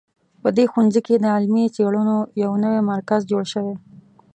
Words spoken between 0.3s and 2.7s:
په دې ښوونځي کې د علمي څېړنو یو